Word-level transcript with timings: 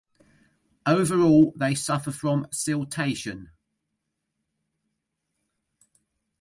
Overall 0.87 1.53
they 1.55 1.75
suffer 1.75 2.11
from 2.11 2.45
siltation. 2.45 3.51